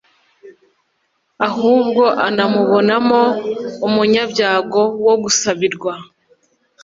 [1.47, 3.21] ahubwo unamubonamo
[3.87, 5.93] umunyabyago wo gusabirwa